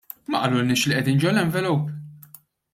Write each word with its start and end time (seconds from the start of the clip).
Ma 0.29 0.39
qalulniex 0.43 0.85
li 0.87 0.97
qegħdin 0.97 1.23
ġol-envelope? 1.25 2.35